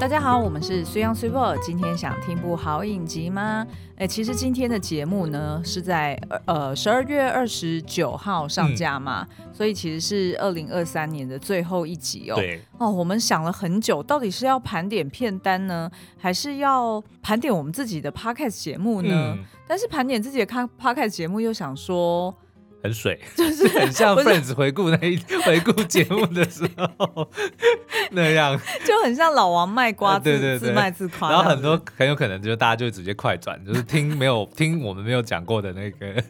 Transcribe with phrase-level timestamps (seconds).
[0.00, 1.54] 大家好，我们是虽央随报。
[1.58, 3.66] 今天想听部好影集吗？
[3.96, 12.34] 哎，其实今天的节目呢是在呃十二月二十九号上架嘛，嗯、所以其实是二零二三年的最后一集哦。
[12.36, 19.36] 对哦，我们想了很久，到底是要盘点片单呢，还是要盘点我们自己的 podcast 节目呢？
[19.36, 20.46] 嗯、但是盘点自己的
[20.80, 22.34] podcast 节目又想说。
[22.82, 27.28] 很水， 就是很像 Friends 回顾那一回顾节目的时候
[28.12, 31.30] 那样，就很像老王卖瓜子，对对对，自卖自夸。
[31.30, 36.22] 然后很多很有可能就是大家就直接快转，就是听没有听我们没有讲过的那个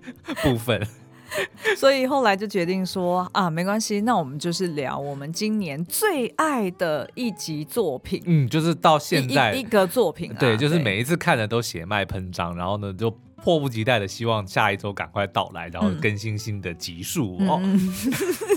[0.43, 0.81] 部分。
[1.77, 8.21] 所以后来就决定说啊，没关系，那我们就是聊我们今年最爱的一集作品。
[8.27, 13.17] 嗯，就是到现在一,一个作品，啊，对，就是每一次看的都血脉喷张，然后呢就。
[13.43, 17.61] 迫不及待的希望下一周赶快到来，然后更新新的集数哦。
[17.63, 17.95] 嗯、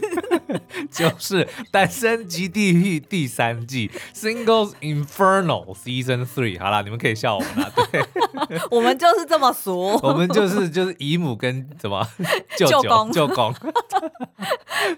[0.91, 6.58] 就是《单身即地狱》第三季《Singles Inferno Season Three》。
[6.59, 7.71] 好啦，你们可以笑我们了。
[7.91, 8.03] 对，
[8.69, 9.97] 我们就是这么俗。
[10.03, 12.05] 我们就是就是姨母跟什么
[12.58, 13.53] 舅舅公舅公。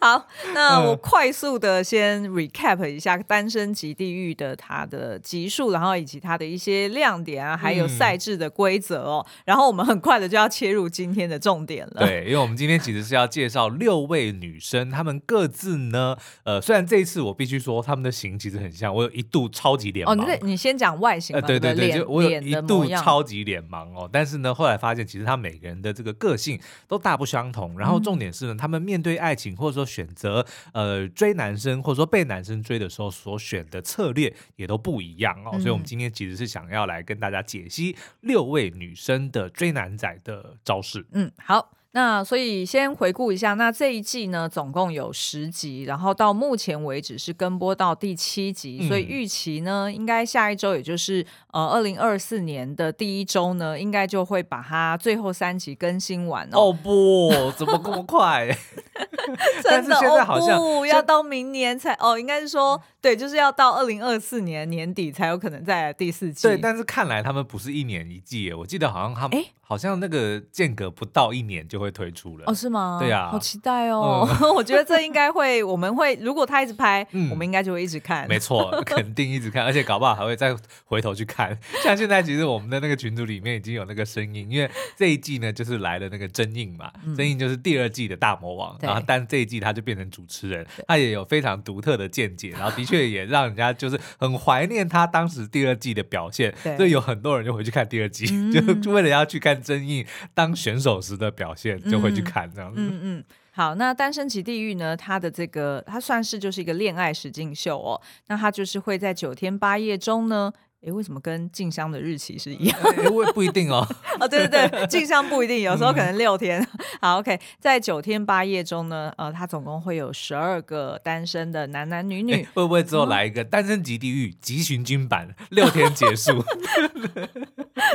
[0.02, 9.75] 好，那我快速的先 recap 一下《单身即地狱》的它的集数，然后以及它的一些亮点啊，还有赛制的规则哦，然后。
[9.76, 12.08] 我们很快的就要切入今天的重点了。
[12.08, 20.18] 对，因为我们今天其实是要介绍六位女生，她们各自呢，呃，虽然这一次我必须说她们的型其实很像，我有一度超级脸盲。
[20.18, 21.36] 哦，你先讲外形。
[21.36, 24.10] 呃，对对对，就我有一度超级脸盲哦。
[24.10, 27.78] 但是呢，后来发现其实她每个人的这个个性都大不相同。
[27.78, 35.50] 然后重点是呢，她们面对爱情或者说选择呃追男生或者说被男生追的时候所选的策略也都不一样哦。
[35.52, 39.65] 嗯、所以我们今天其实是想要来跟大家解析六位女生的追。
[39.66, 41.72] 追男仔的招式，嗯，好。
[41.92, 56.64] 那所以先回顾一下，那这一季呢，总共有十集，然后到目前为止是跟播到第七集，嗯、所以预期呢，应该下一周，也就是呃二零二四年的第一周呢，应该就会把它最后三集更新完哦。
[56.64, 58.46] 哦不，怎么这么快？
[59.64, 66.46] 真的哦不，要到明年才哦，应该是说对，就是要到二零二四年年底才有可能在第四季。
[66.46, 69.42] 对，但是看来他们不是一年一季，我记得好像他们。
[69.68, 72.44] 好像那个间隔不到一年就会推出了。
[72.46, 72.54] 哦？
[72.54, 72.98] 是吗？
[73.02, 74.28] 对呀，好期待哦！
[74.42, 78.28] 嗯、 我觉得这应该会，我们会如果他一直拍，嗯、我们应该就会一直看。
[78.28, 80.56] 没错， 肯定一直看，而且搞不好还会再
[80.86, 81.58] 回头去看。
[81.84, 96.78] 像现在其实我们的那个群组里面已经有那个声音，因为这一季呢就是来了那个真印嘛，嗯、真印就是第二季的大魔王，然后但这一季他就变成主持人，他也有非常独特的见解，然后的确也让人家就是很怀念他当时第二季的表现，对。
[96.78, 100.06] 所以有很多人就回去看第二季，嗯、就为了要去看真印。
[100.34, 102.80] 当选手时的表现就会去看这样子。
[102.80, 104.96] 嗯嗯，嗯，好，那《单身即地狱》呢？
[104.96, 108.00] 它的这个它算是就是一个恋爱实境秀哦。
[108.28, 110.52] 那它就是会在九天八夜中呢。
[110.86, 112.80] 诶，为什么跟静香的日期是一样？
[113.04, 113.86] 因为不一定哦。
[114.20, 116.62] 哦，对对对，静香不一定，有时候可能六天。
[116.62, 122.48] 嗯、好，OK，在九天八夜中呢，呃，他总共会有十二个单身的男男女女。
[122.54, 126.42] 会不会之后来一个《单身级地狱》急行军版，六天结束？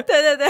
[0.06, 0.46] 对对对，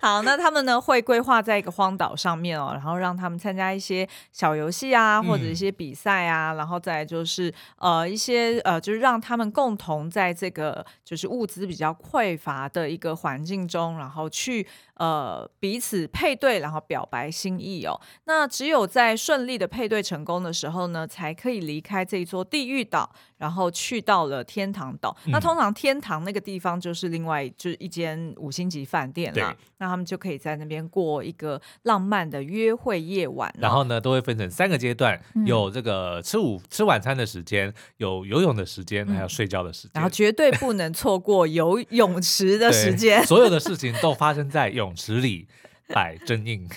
[0.00, 14.66] 好，那他们呢会规划在一个荒岛上面哦，然后让他们参加一些小游戏啊，或者一些比赛啊，嗯、然后再就是呃一些呃，就是让他们共同在这个就是物资比比较匮乏的一个环境中，然后去
[15.00, 17.98] 呃彼此配对，然后表白心意哦。
[18.24, 25.16] 那只有在顺利的配对成功的时候呢，才可以离开这一座地狱岛，然后去到了天堂岛。
[25.24, 29.56] 嗯、那通常天堂那个地方就是另外就是一间五星级饭店啦。
[29.78, 33.58] 那他们就可以在那边过一个浪漫的约会夜晚，哦。
[33.58, 39.92] 然后呢，都会分成三个阶段，有这个吃午吃晚餐的时间，有游泳的时间，还有睡觉的时间。
[39.94, 41.80] 然后绝对不能错过游。
[41.88, 45.48] 泳池的时间，所有的事情都发生在泳池里，
[45.88, 46.68] 摆真印。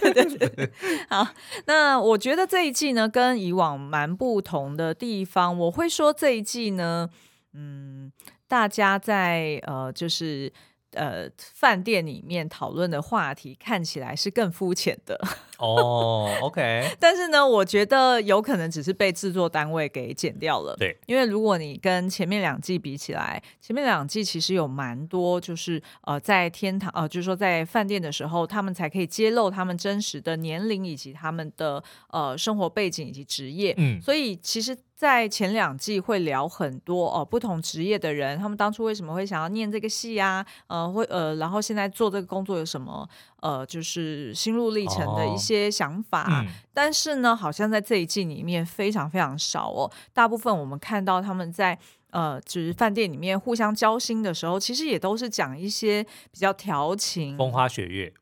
[0.00, 0.72] 对对对，
[1.08, 1.28] 好，
[1.66, 7.08] 那我觉得这一季呢，跟以往蛮不同的地方，我会说这一季呢，
[7.54, 8.10] 嗯，
[8.48, 10.52] 大家在呃，就是。
[10.92, 15.20] 呃，饭店里面讨论的话题看起来是更肤浅的
[15.58, 16.28] 哦。
[16.42, 20.74] OK， 但是呢，我觉得有可能只是被制作单位给剪掉了。
[20.76, 33.74] 对，因为如果你跟前面两季比起来，前面两季其实有蛮多，就是呃，在天堂呃，就是说在饭店的时候，他们才可以揭露他们真实的年龄以及他们的呃生活背景以及职业。
[33.78, 34.76] 嗯，所以其实。
[35.00, 40.44] 在前两季会聊很多哦，不同职业的人，他们当初为什么会想要念这个戏啊？
[40.66, 43.08] 呃，会呃，然后现在做这个工作有什么
[43.40, 46.24] 呃，就是心路历程的一些想法。
[46.24, 49.90] 哦嗯、但是呢，好像在这一季里面非常非常少哦。
[50.12, 51.78] 大部分我们看到他们在
[52.10, 58.12] 呃，就是饭店里面互相交心的时候，其实也都是讲一些比较调情、风花雪月。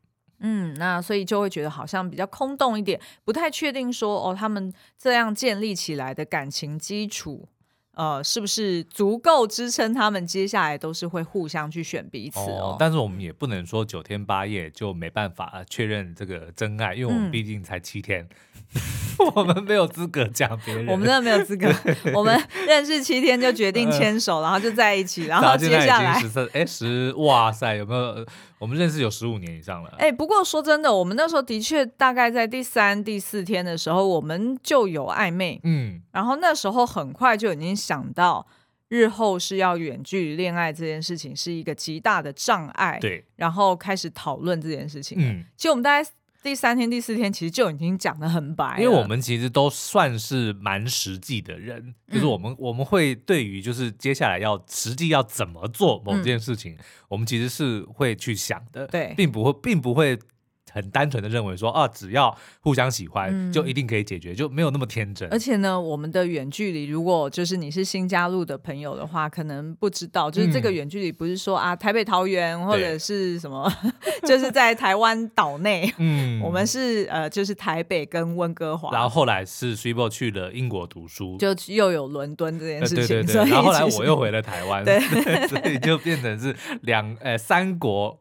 [0.40, 7.48] 嗯，那所以就会觉得好像比较空洞一点，不太确定说哦，他们这样建立起来的感情基础，
[7.94, 12.74] 呃，是不是足够支撑他们接下来都是会互相去选彼此哦？
[12.74, 18.28] 哦，但是我们也不能说九天八夜就没办法确认这个真爱，因为我们毕竟才七天。
[18.74, 18.80] 嗯
[19.34, 21.68] 我们没有资格讲别人，我们真的没有资格。
[22.14, 28.26] 我们认识七天就决定牵手，然后就在一起，然后接下来十三哎十哇塞，有没有？
[28.58, 29.90] 我们认识有十五年以上了。
[29.98, 35.60] 哎，不过说真的，我们那时候的确大概在第三、第四天的时候，我们就有暧昧。
[35.62, 38.46] 嗯，然后那时候很快就已经想到，
[38.88, 42.98] 日后是要远距离恋爱这件事情是一个极大的障碍。
[43.00, 45.16] 对，然后开始讨论这件事情。
[45.20, 46.08] 嗯，其实我们大概。
[46.48, 48.78] 第三天、第四天，其实就已经讲的很白。
[48.80, 56.78] 因为我们其实都算是蛮实际的人，嗯、就是我们我们会对于就是接下来要实际要怎么做某件事情，嗯、
[57.08, 60.18] 我们其实是会去想的，对，并不会，并不会。
[60.78, 65.28] 很单纯的认为说啊，只要互相喜欢，嗯、就一定可以解决，就没有那么天真。
[65.30, 73.70] 而且呢，我们的远距离，如果就是你是新加入的朋友的话，可能不知道，就是这个远距离不是说啊，台北桃园或者是什么，
[74.24, 75.92] 就是在台湾岛内。
[75.98, 78.90] 嗯，我们是呃，就是台北跟温哥华。
[78.92, 83.06] 然后后来是 Cibo 去了英国读书，就又有伦敦这件事情。
[83.06, 83.50] 对对对。
[83.50, 85.00] 然后后来我又回了台湾，对，
[85.48, 88.18] 所以就变成是两呃三国。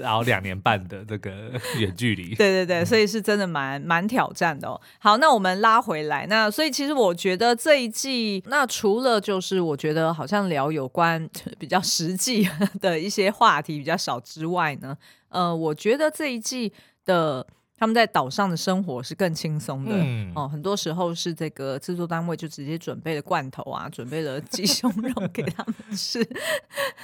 [0.00, 4.80] 然后两年半的这个 远距离，对对对，所以是真的蛮蛮挑战的哦。
[4.98, 12.48] 好，那我们拉回来，那所以其实我觉得这一季，那除了就是我觉得好像聊有关 比较实际
[12.80, 14.96] 的一些话题比较少之外呢，
[15.28, 16.72] 呃，我觉得这一季
[17.04, 17.46] 的。
[17.80, 26.22] 他们在岛上的生活是更轻松的、嗯、哦，很多时候是这个制作单位就直接准备了罐头啊，准备了鸡胸肉 给他们吃，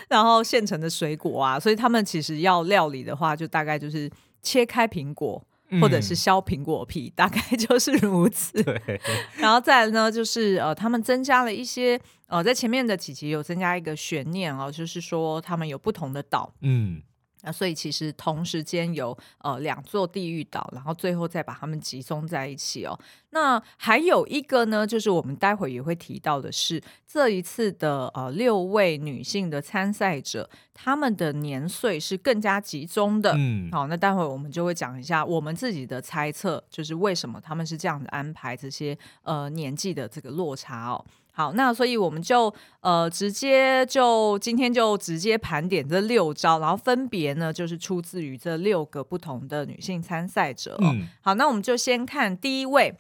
[0.07, 4.11] 然后现成的水果啊，所以他们其实要料理的话，就大概就是
[4.43, 5.43] 切开苹果
[5.81, 8.63] 或者是削苹果皮，嗯、大概就是如此。
[9.41, 17.01] 然后再来呢，就是呃，他们增加了一些呃，在前面的几集有增加一个悬念哦，就是说他们有不同的岛，嗯。
[17.47, 22.99] 那所以其实同时间有呃两座地狱岛，然后最后再把它们集中在一起哦。
[23.31, 33.33] 那还有一个呢，就是我们待会也会提到的是这一次的呃六位女性的参赛者，她们的年岁是更加集中的。
[33.37, 41.05] 嗯，好，那待会我们就会讲一下我们自己的猜测，就是为什么他们是这样子安排这些呃年纪的这个落差哦。
[41.37, 50.95] 好，那所以我们就呃直接就今天就直接盘点这六招，然后分别呢就是出自于这六个不同的女性参赛者哦。
[50.95, 52.95] 嗯，好，那我们就先看第一位。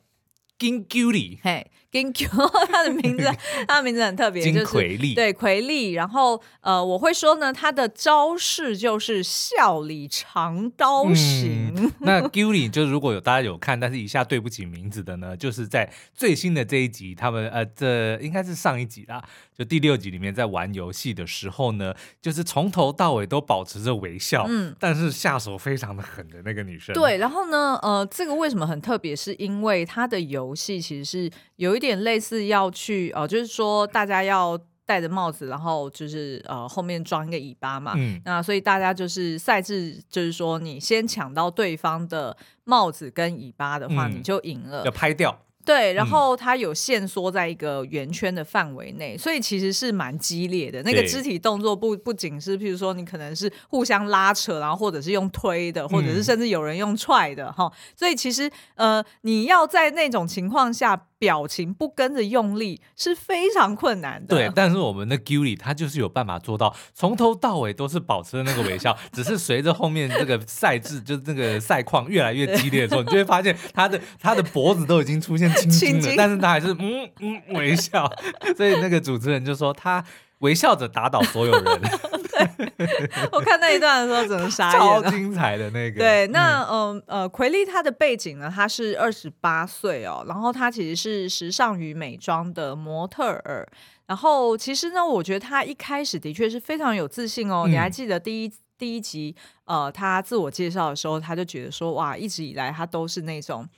[0.58, 2.28] 金九里，嘿，金 Q，，
[2.70, 3.24] 他的名字，
[3.66, 5.92] 他的名字很特别，金奎利，对，奎利。
[5.92, 11.72] 然后，呃，我会说呢，他的招式就是笑里藏刀型。
[11.76, 19.22] 嗯、那九里就如果有大家有看，但是一下对不起名字的呢， 就是在最新的这一集，他们呃，这应该是上一集啦。
[19.56, 26.94] 就第六集里面，在玩游戏的时候呢，就是从头到尾都保持着微笑，嗯，但是下手非常的狠的那个女生。
[26.94, 29.16] 对，然后呢，呃，这个为什么很特别？
[29.16, 45.36] 是因为她的游戏其实是有一点类似要去，呃，就是说大家要戴着帽子，然后就是呃后面装一个尾巴嘛，嗯，那所以大家就是赛制，就是说你先抢到对方的帽子跟尾巴的话，嗯，你就赢了，要拍掉。
[45.64, 50.80] 对，然后它有限缩在一个圆圈的范围内，嗯、所以其实是蛮激烈的。
[50.84, 57.72] 那个肢体动作不不仅是，譬如说你可能是互相拉扯，然后或者是用推的，或者是甚至有人用踹的哈、嗯。
[57.96, 61.08] 所以其实呃，你要在那种情况下。
[61.18, 64.34] 表情不跟着用力是非常困难的。
[64.34, 78.10] 对，但是我们的 Gully 他就是有办法做到从头到尾都是保持那个微笑， 只是随着后面这个赛制，就是那个赛况越来越激烈的时候，你就会发现他的他的脖子都已经出现青筋了，但是他还是嗯嗯微笑。
[78.56, 80.04] 所以那个主持人就说他
[80.40, 81.80] 微笑着打倒所有人。
[83.32, 85.98] 我看那一段的时候，整个傻眼，超精彩的那个。
[85.98, 93.66] 对，那嗯呃，呃，奎利他的背景呢，他是二十八岁哦，然后他其实是时尚与美妆的模特儿。
[94.06, 97.64] 然后其实呢，我觉得他一开始的确是非常有自信哦。
[97.66, 103.68] 嗯、你还记得第一第一集呃，他自我介绍的时候，他就觉得说哇，一直以来他都是那种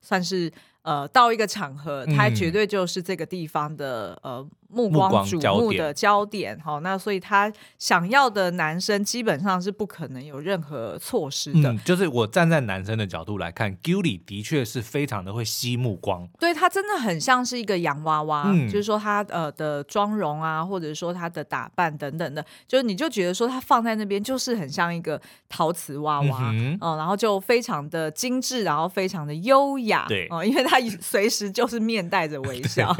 [0.00, 0.50] 算是。
[0.84, 4.46] 呃到一个场合，他绝对就是这个地方的呃。
[4.74, 11.72] 目光瞩目的焦点，好，那所以他想要的男生基本上是不可能有任何措施的。
[11.72, 16.28] 嗯，就是我站在男生的角度来看，Gilly 的确是非常的会吸目光。
[16.40, 32.94] 对，他真的很像是一个洋娃娃，嗯、就是说他呃的妆容啊，或者说他的打扮等等的，就是你就觉得说他放在那边就是很像一个陶瓷娃娃，嗯，嗯，然后就非常的精致，然后非常的优雅，对，哦、嗯，因为他 随时就是面带着微笑，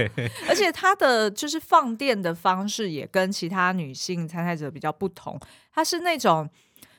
[0.48, 1.63] 而且他的就是。
[1.66, 5.40] 放电的方式也跟其他女性参赛者比较不同，
[5.72, 6.48] 她是那种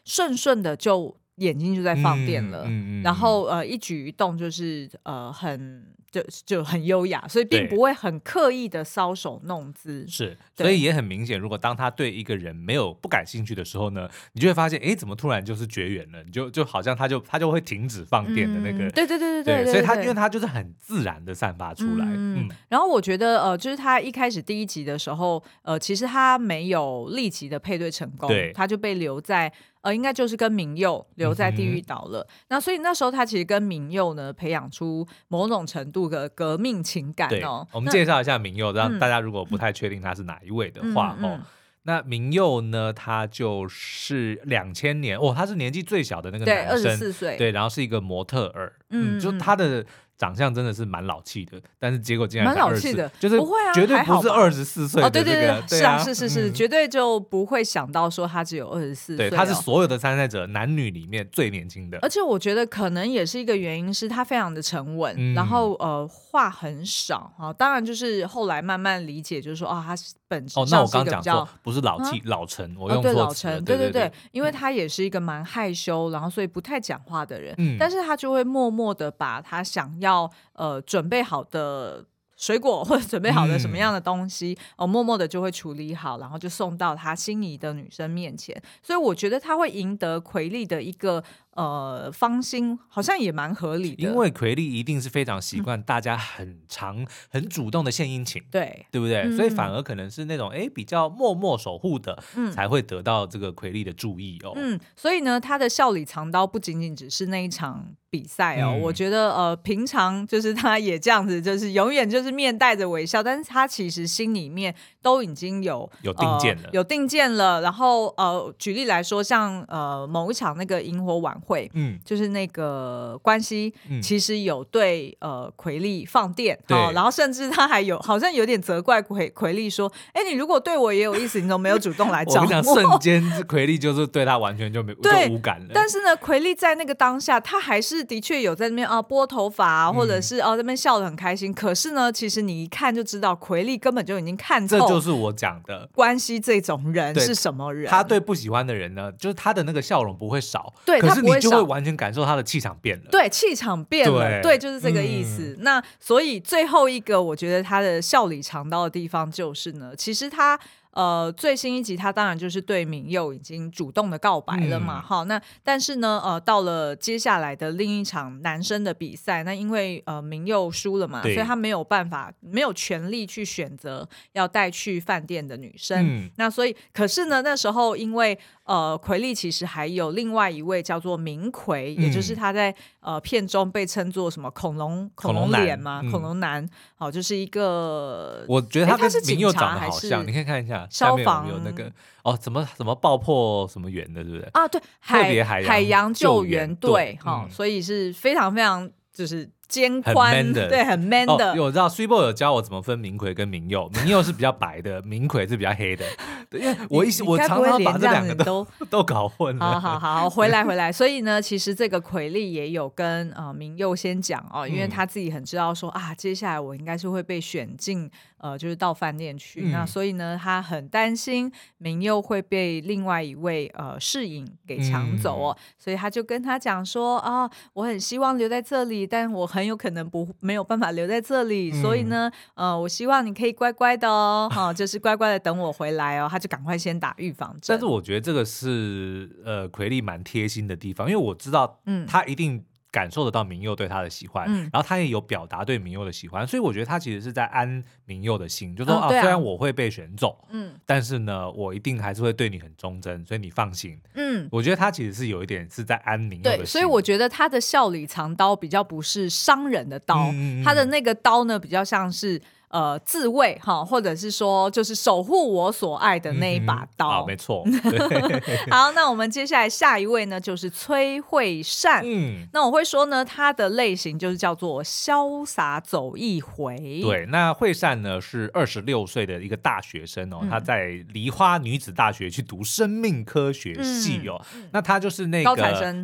[0.04, 5.86] 顺顺的就眼睛就在放电了，嗯嗯嗯、然后呃一举一动就是呃很。
[6.16, 10.08] 就就很优雅，所以并不会很刻意的搔首弄姿。
[10.08, 16.24] 是，所以也很明显，如果当他对一个人没有不感兴趣的时候呢，你就会发现，哎，怎么突然就是绝缘了？
[16.24, 18.90] 你就就好像他就他就会停止放电的那个。
[18.92, 19.66] 对对对对对。
[19.66, 22.06] 所以他因为他就是很自然的散发出来。
[22.08, 22.48] 嗯。
[22.70, 29.52] 然后我觉得呃，就是他一开始第一集的时候，呃，其实他没有立即的配对成功，他就被留在。
[29.82, 32.22] 呃，应该就是跟明佑留在地狱岛了。
[32.22, 37.68] 嗯、那所以那时候他其实跟明佑呢培养出某种程度的革命情感哦。
[37.72, 41.40] 我们介绍一下明佑，那让大家如果不太确定他是哪一位的话、嗯、哦，
[41.84, 49.86] 那明佑呢，他就是两千年哦，他是年纪最小的那个男生，对，二十四岁，对，然后是一个模特儿，嗯，嗯就他的。
[50.18, 69.96] 长相真的是蛮老气的，但是结果竟然蛮老气的，就是不会啊，绝对不是二十四岁的这个，对对对，是啊，是是是，绝对就不会想到说他只有二十四岁，对，他是所有的参赛者男女里面最年轻的，而且我觉得可能也是一个原因，是他非常的沉稳，然后呃话很少啊，当然就是后来慢慢理解，就是说啊，他
[70.36, 80.30] 本质上是一个比较不是老气老成，我用错老成，对对对，因为他也是一个蛮害羞，然后所以不太讲话的人，但是他就会默默的把他想要。
[80.58, 82.06] 呃准备好的
[82.38, 88.56] 水果或者准备好的什么样的东西，哦、默默的就会处理好，然后就送到他心仪的女生面前。
[88.82, 91.24] 所以我觉得他会赢得奎利的一个。
[91.56, 99.22] 呃，芳心好像也蛮合理的，因为奎利一定是非常习惯大家很长、嗯、很主动的献殷勤，对对不对？
[99.22, 104.52] 嗯、所以反而可能是那种哎比较默默守护的，嗯、才会得到这个奎利的注意哦。
[104.58, 117.62] 嗯，所以呢，他的笑里藏刀不仅仅只是那一场比赛哦，嗯、我觉得呃，平常就是他也这样子，就是永远就是面带着微笑，但是他其实心里面都已经有有定见了、呃，有定见了。
[117.62, 121.34] 然后呃，举例来说，像呃某一场那个萤火晚。
[121.46, 132.46] 会，嗯，就是那个关系，其实有对呃奎利放电，对，然后甚至他还有好像有点责怪奎奎利说，哎，你如果对我也有意思，你怎么没有主动来找我。
[132.46, 135.68] 我跟你讲，瞬间奎利就是对他完全就没就无感了。
[135.74, 141.54] 但是呢，奎利在那个当下，他还是的确有在那边啊拨头发啊，或者是哦那边笑得很开心。
[141.54, 147.88] 可是呢，其实你一看就知道，奎利根本就已经看透，这就是我讲的关系这种人是什么人。
[147.90, 151.35] 他对不喜欢的人呢，就是他的那个笑容不会少，对，可是你。
[151.39, 155.56] 就会完全感受他的气场变了，对，气场变了，对，对，就是这个意思。
[155.58, 160.60] 嗯、那所以最后一个，我觉得他的笑里藏刀的地方就是呢，其实他。
[160.96, 176.01] 呃，最新一集他当然就是对明佑已经主动的告白了嘛，好、嗯，那但是呢，呃，到了接下来的另一场男生的比赛，那因为呃明佑输了嘛，所以他没有办法，没有权利去选择要带去饭店的女生。
[176.01, 190.88] 嗯、那所以，可是呢，那时候因为呃奎利其实还有另外一位叫做明奎，嗯、也就是他在呃片中被称作什么恐龙恐龙脸嘛，恐龙男，好、就是一个，我觉得他跟明佑长得好像，你可以看一下。
[190.90, 191.92] 消防有，有那个
[192.24, 194.50] 哦，怎么怎么爆破什么员的，对不对？
[194.54, 199.50] 啊，对，特别海海洋救援队哈，嗯、所以是非常非常就是。
[199.68, 201.56] 肩宽的，对，很 man 的。
[201.62, 206.06] 我知道 Super 有教我怎么分明奎跟明佑，明佑是比较白的，明奎是比较黑的。
[206.50, 209.80] 对，因为我一我常常把这两个都都搞混了。
[209.80, 210.92] 好好好，回来回来。
[210.94, 218.10] 所以呢，其实这个奎力也有跟呃明佑先讲哦，因为他自己很知道说啊，接下来我应该是会被选进
[218.46, 219.70] 呃，就是到饭店去。
[219.72, 229.50] 那所以呢，他很担心明佑会被另外一位呃世影给抢走哦，所以他就跟他讲说啊，我很希望留在这里，但我。
[229.56, 236.28] 很有可能不没有办法留在这里，嗯、所以呢，呃，我希望你可以乖乖的哦，哈、哦，就是乖乖的等我回来哦。
[236.30, 237.68] 他就赶快先打预防针。
[237.70, 254.00] 但是我觉得这个是呃奎利蛮贴心的地方，因为我知道，嗯，他一定感受得到明佑对他的喜欢，嗯、然后他也有表达对明佑的喜欢，所以我觉得他其实是在安明佑的心，就说、嗯、啊，虽然我会被选走，嗯，但是呢，我一定还是会对你很忠贞，所以你放心。
[254.14, 256.60] 嗯，我觉得他其实是有一点是在安明佑的心。
[256.60, 262.42] 对，所以我觉得他的笑里藏刀比较不是伤人的刀，嗯、他的那个刀呢，比较像是。
[262.70, 267.26] 呃，自卫哈，或者是说，就是守护我所爱的那一把刀。
[267.26, 267.64] 没错。
[268.70, 272.02] 好，那我们接下来下一位呢，就是崔慧善。
[272.04, 276.78] 嗯，那我会说呢，他的类型就是叫做潇洒走一回。
[277.02, 284.44] 对，那慧善呢是二十六岁的一个大学生哦，她、嗯、在梨花女子大学去读生命科学系哦。
[284.54, 285.56] 嗯、那她就是那个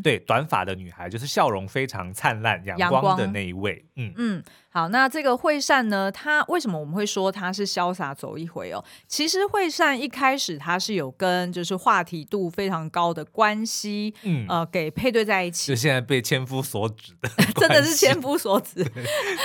[0.02, 3.84] 对短发的女孩，就是笑容非常灿烂、阳光的那一位。
[3.96, 4.44] 嗯嗯。
[4.74, 6.10] 好，那这个惠善呢？
[6.10, 8.82] 他为什么我们会说他是潇洒走一回哦？
[9.06, 18.90] 其实惠善一开始他是有跟就是话题度非常高的关系，嗯，呃，给配对在一起，就现在被千夫所指的， 真的是千夫所指。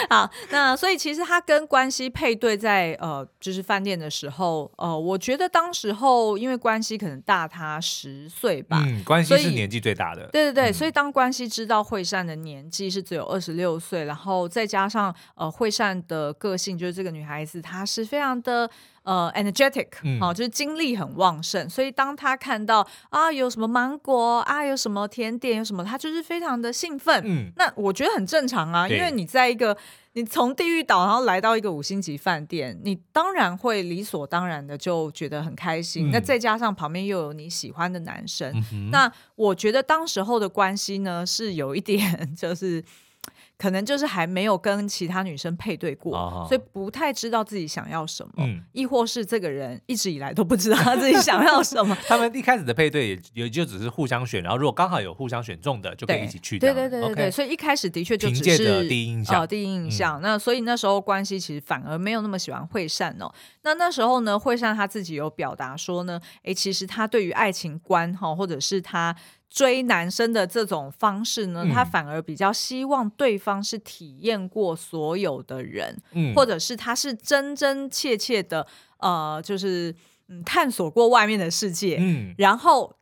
[0.09, 15.13] 好，那所以其实他跟关系配对在呃就是饭店的时候，呃，我觉得当时候因为关系可能大他十岁吧，嗯，关系是年纪最大的，对对对，嗯、所以当关系知道惠善的年纪是只有二十六岁，然后再加上。
[15.35, 18.71] 呃，惠善的个性就是这个女孩子，她是非常的
[19.03, 19.89] 呃 energetic，
[20.21, 21.69] 好、嗯，就是精力很旺盛。
[21.69, 27.23] 所以当她看到啊有什么芒果啊，有什么甜点，有什么，她就是非常的兴奋。
[27.25, 29.77] 嗯，那我觉得很正常啊，因为你在一个
[30.13, 36.09] 你从地狱岛然后来到一个五星级饭店，你当然会理所当然的就觉得很开心。
[36.09, 42.83] 嗯、那再加上旁边又有你喜欢的男生，嗯、那我觉得当时候的关系呢是有一点 就是。
[43.59, 51.97] 可能就是还没有跟其他女生配对过，哦、所以不太知道自己想要什么，嗯、亦或是这个人一直以来都不知道他自己想要什么。
[52.07, 56.59] 他们一开始的配对也也就只是互相选，然后如果刚好有互相选中的，就可以一起去。
[56.59, 59.43] 对对对对对所以一开始的确就只是第一印象。
[59.43, 60.21] 哦、第一印象。
[60.21, 63.33] 嗯、那所以那时候关系其实反而没有那么喜欢惠善哦。
[63.63, 69.17] 那那时候呢，惠善他自己有表达说呢，哎，其实他对于爱情观哈，或者是他。
[69.49, 78.67] 追男生的这种方式呢，他反而比较希望对方是体验过所有的人，嗯，或者是他是真真切切的，
[78.99, 79.95] 呃，就是
[80.29, 82.97] 嗯，探索过外面的世界，嗯，然后。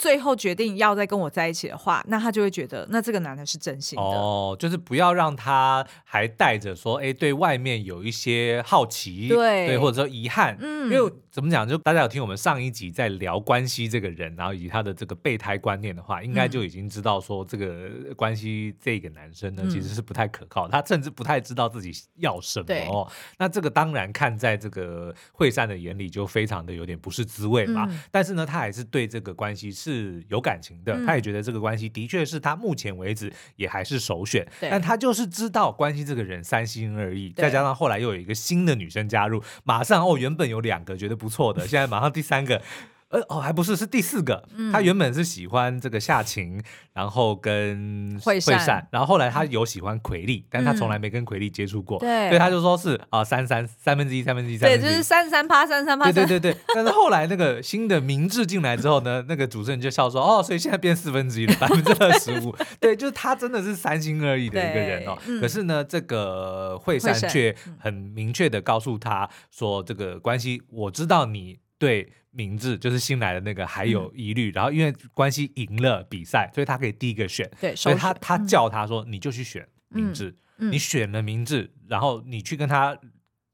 [0.00, 4.02] 最后决定要再跟我在一起的话，那他就会觉得，那这个男的是真心的。
[4.02, 23.10] 哦，就是不要让他还带着说，哎，对外面有一些好奇，对，对，或者说遗憾，嗯，因为怎么讲，就大家有听我们上一集在聊关系这个人，然后以及他的这个备胎观念的话，应该就已经知道说，这个关系这个男生呢，其实是不太可靠，嗯、他甚至不太知道自己要什么哦。
[23.38, 27.86] 那这个当然看在这个惠善的眼里，就非常的有点不是滋味嘛。
[27.88, 30.24] 嗯、但是呢，他还是对这个关系是。
[30.28, 42.60] 有感情的，他也觉得这个关系的确是他目前为止也还是首选，但他就是知道关系这个人三心二意，再加上后来又有一个新的女生加入，马上哦，原本有两个觉得不错的，现在马上第三个。
[43.10, 44.48] 呃哦，还不是，是第四个。
[44.56, 56.56] 嗯、他原本是喜欢这个夏晴，然后跟惠善，善然后后来他有喜欢奎利，嗯、但他从来没跟奎丽接触过，对，所以他就说是啊、呃、三三三分之一三分之一对，就是三三趴三三趴，对对对对。
[56.72, 62.54] 但是后来那个新的明智进来之后呢，那个主持人就笑说哦，所以现在变四分之一了，百分之二十五。
[62.78, 65.18] 对，就是他真的是三心二意的一个人哦。
[65.26, 72.12] 嗯、可是呢，这个惠善却很明确的告诉他说，这个关系我知道你对。
[72.32, 77.50] 明智就是新来的那个还有疑虑，嗯、然后因为关系赢了比赛，所以他可以第一个选。
[77.60, 82.96] 对，所以他他叫他说，你就去选名字，你选了名字，然后你去跟他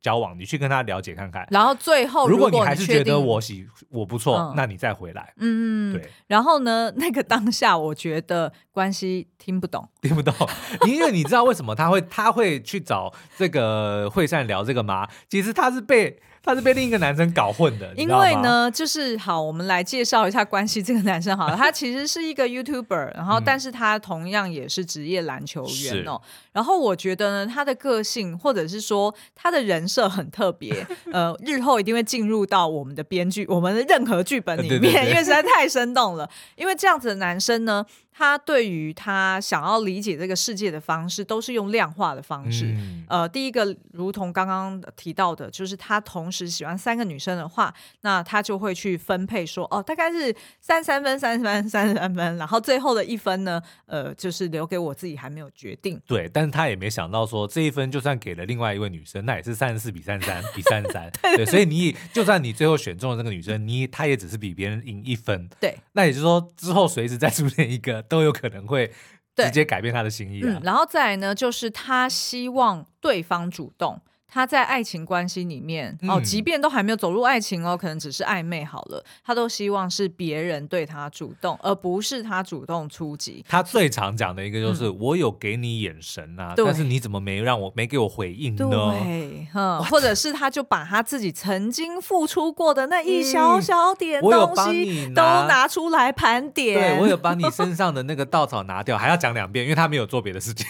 [0.02, 1.48] 交往，你去跟他了解看看。
[1.50, 5.32] 然后最后如果你还是觉得我喜我不错，嗯、那你再回来。
[5.38, 6.10] 嗯，对。
[6.26, 10.34] 然后呢， 那个当下我觉得关系听不懂，听不懂，
[10.86, 15.08] 因为你知道为什么他会他会去找这个会善聊这个吗？
[15.30, 16.20] 其实他是被。
[16.46, 26.20] 他是被另一个男生搞混的，因为呢，就是好，我们来介绍一下关系这个男生好了，他其实是一个 YouTuber，然后但是他同样也是职业篮球员哦。
[26.22, 36.30] 是然后我觉得呢，他的个性或者是说他的人设很特别， 呃，日后一定会进入到我们的编剧、我们的任何剧本里面，因为实在太生动了。
[36.54, 37.84] 因为这样子的男生呢。
[38.18, 42.64] 他对于他想要理解这个世界的方式，都是用量化的方式。
[42.68, 56.00] 嗯、呃，第一个，如同刚刚提到的，就是他同时喜欢三个女生的话，那他就会去分配说，哦，大概是三三分、三分、三三分，然后最后的一分呢，呃，就是留给我自己还没有决定。
[56.06, 61.12] 对，但是他也没想到说，这一分就算给了另外一位女生，那也是三十四比三十三比三十三。
[61.36, 65.46] 对，所以你就算你最后选中了那个女生，你她也只是比别人赢一分。
[65.60, 68.05] 对，那也就是说，之后随时再出现一个。
[68.08, 68.92] 都有可能会
[69.36, 70.58] 直接改变他的心意啊。
[70.58, 74.00] 嗯，然后再来呢，就是他希望对方主动。
[74.36, 83.42] 他在爱情关系里面哦，即便都还没有走入爱情哦，可能只是暧昧好了，他都希望是别人对他主动，而不是他主动出击。
[83.48, 96.78] 他最常讲的一个就是：“嗯、我有给你眼神啊，但是你怎么没让我没给我回应呢？”对，嗯，或者是他就把他自己曾经付出过的那一小小点东西都拿出来盘点。
[96.78, 100.66] 对，我有把你身 上的那个稻草拿掉，还要讲两遍，因为他没有做别的事情。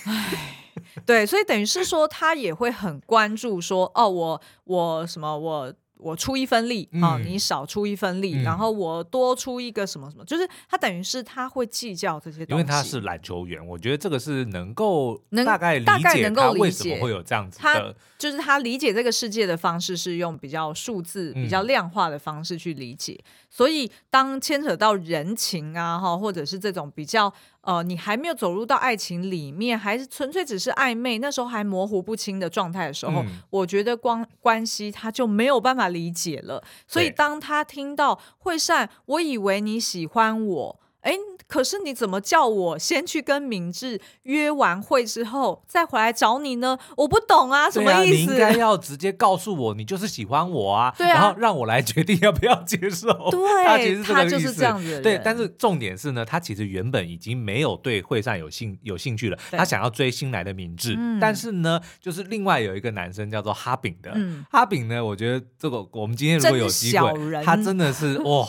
[1.05, 5.75] 对，所以等于是说，他也会很关注说，哦，我我什么我。
[5.99, 27.33] 我出一分力啊，你少出一分力，然后我多出一个什么什么，就是他等于是他会计较这些东西，因为他是篮球员，我觉得这个是能够大概大概能够理解为什么会有这样子的，他就是他理解这个世界的方式是用比较数字、比较量化的方式去理解，所以当牵扯到人情啊哈，或者是这种比较
[27.67, 35.87] 呃，你还没有走入到爱情里面，还是纯粹只是暧昧，那时候还模糊不清的状态的时候，我觉得光关系他就没有办法。
[35.97, 40.81] 理解了，所以当他听到惠善，我以为你喜欢我。
[41.07, 41.13] 哎，
[41.47, 46.77] 可是你怎么叫我先去跟明志约完会之后再回来找你呢？
[46.97, 48.15] 我不懂啊，什么意思？
[48.17, 53.09] 你应该要直接告诉我，你就是喜欢我啊，对啊，然后让我来决定要不要接受。
[53.31, 55.01] 对，他其实就是这样子。
[55.01, 60.99] 对，但是重点是呢，他其实原本已经没有对会上有兴有兴趣了，他想要追新来的明志。
[61.21, 64.13] 但是呢，就是另外有一个男生叫做哈炳的，
[64.51, 68.45] 哈炳呢，我觉得这个我们今天如果有机会，他真的是 哇。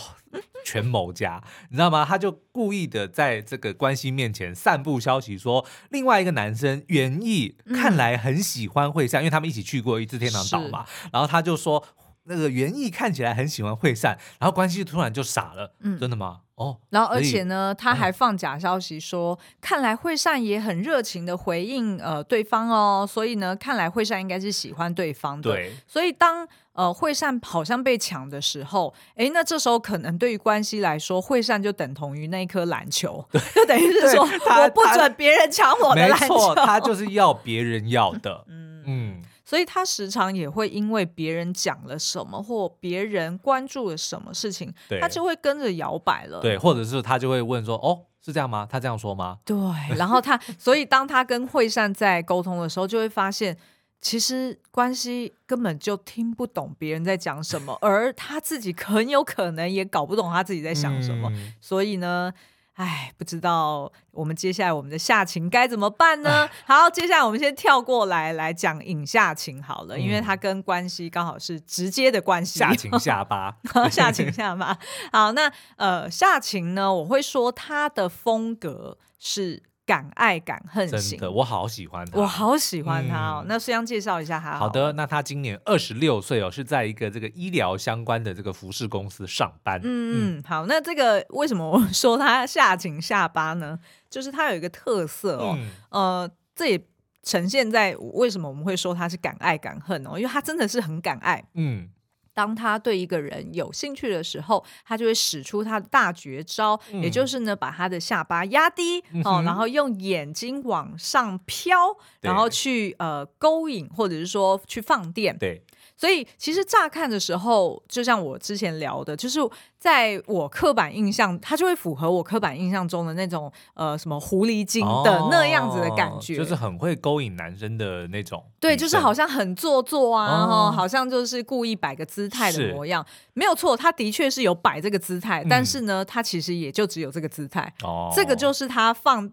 [0.66, 2.04] 权谋家，你知道吗？
[2.04, 10.86] 他就故意的在这个关系面前散布消息，说另外一个男生袁毅看来很喜欢惠善，嗯、因为他们一起去过一次天堂岛嘛。
[11.12, 11.84] 然后他就说
[12.28, 15.74] 那个园艺看起来很喜欢惠善，然后关系突然就傻了。
[15.82, 16.42] 嗯，真的吗？
[16.56, 25.52] 哦，然后而且呢，他还放假消息说，嗯、看来惠善也很热情的回应呃对方哦，所以呢，看来惠善应该是喜欢对方的。
[25.52, 26.48] 对，所以当。
[26.78, 48.68] 呃，惠善好像被抢的时候，哎，那这时候可能对于关系来说，惠善就等同于那一颗篮球，对就等于是说我不准别人抢我的篮球，没错，他就是要别人要的， 嗯嗯，所以他时常也会因为别人讲了什么或别人关注了什么事情，他就会跟着摇摆了，对，或者是他就会问说，哦，是这样吗？
[48.70, 49.38] 他这样说吗？
[49.46, 49.56] 对，
[49.96, 53.58] 然后他，所以当他跟惠善在沟通的时候，就会发现。
[54.00, 61.28] 其实关系根本就听不懂别人在讲什么，而他自己很有可能也搞不懂他自己在想什么。
[61.34, 62.32] 嗯、所以呢，
[62.78, 66.48] 哎，不知道我们接下来我们的下情该怎么办呢？
[66.66, 72.60] 好，接下来我们先跳过来来讲尹夏晴好了，嗯、因为它跟关系刚好是直接的关系。
[72.60, 73.58] 下情下巴，
[73.90, 74.78] 下情下巴。
[75.12, 79.64] 好，那呃，下情呢，我会说他的风格是。
[79.88, 83.42] 敢爱敢恨型，真的，我好喜欢他，我好喜欢他哦。
[83.44, 84.60] 嗯、那书央介绍一下他好。
[84.60, 89.80] 好的，那他今年二十六岁哦，是在一个这个医疗相关的这个服饰公司上班。
[89.82, 93.80] 嗯嗯，好，那这个为什么我说他下井下巴呢？
[94.12, 96.82] 就是他有一个特色哦，嗯、呃，这也
[97.24, 101.44] 呈现在为什么我们会说他是敢爱敢恨哦，因为他真的是很敢爱。
[101.54, 101.90] 嗯。
[102.38, 115.36] 当他对一个人有兴趣的时候，他就会使出他的大绝招，嗯、也就是呢，把他的下巴压低、嗯、哦，然后用眼睛往上飘，然后去呃勾引，或者是说去放电。
[115.36, 115.64] 对。
[115.98, 119.40] 所以其实乍看的时候，就像我之前聊的，就是
[119.80, 128.44] 在我刻板印象，它就会符合我刻板印象中的那种呃什么狐狸精的那样子的感觉，哦、就是很会勾引男生的那种。
[128.60, 133.04] 对，就是好像很做作啊，然后、哦、好像就是故意摆个姿态的模样。
[133.08, 137.74] 是没有错，他的确是有摆这个姿态，嗯、但是呢，他其实也就只有这个姿态。
[137.84, 139.28] 哦，这个就是他放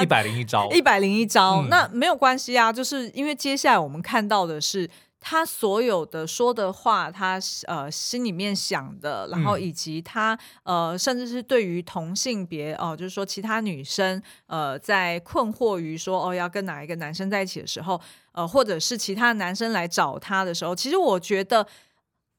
[0.00, 1.62] 一百零一招，一百零一招。
[1.62, 4.90] 嗯、那没有关系啊，就是因为接下来我们看到的是。
[5.24, 18.00] 他所有的说的话，他呃心里面想的，然后以及他呃，甚至是对于同性别哦、呃，就是说其他女生呃，在困惑于说哦要跟哪一个男生在一起的时候，
[18.32, 21.66] 呃，或者是其他男生来找他的时候，其实我觉得